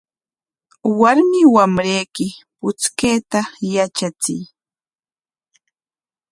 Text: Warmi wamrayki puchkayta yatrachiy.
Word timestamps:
Warmi 0.99 1.39
wamrayki 1.55 2.25
puchkayta 2.59 3.39
yatrachiy. 3.73 4.43